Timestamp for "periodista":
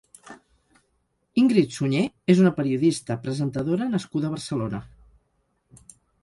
2.61-3.19